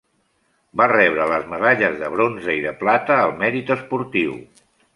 Va 0.79 0.87
rebre 0.91 1.27
les 1.31 1.45
medalles 1.51 2.01
de 2.05 2.09
bronze 2.15 2.57
i 2.61 2.65
de 2.65 2.73
plata 2.81 3.21
al 3.27 3.37
mèrit 3.45 3.73
esportiu. 3.79 4.37